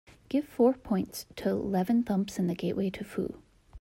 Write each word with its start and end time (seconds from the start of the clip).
Give 0.29 0.43
four 0.43 0.73
points 0.73 1.27
to 1.35 1.53
Leven 1.53 2.01
Thumps 2.01 2.39
and 2.39 2.49
the 2.49 2.55
Gateway 2.55 2.89
to 2.89 3.03
Foo 3.03 3.39